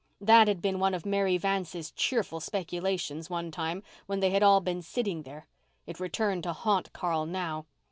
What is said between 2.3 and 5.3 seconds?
speculations one time when they had all been sitting